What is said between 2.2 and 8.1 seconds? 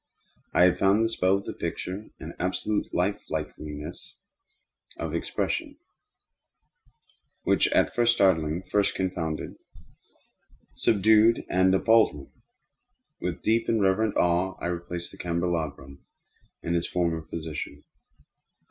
an absolute life likeliness of expression, which, at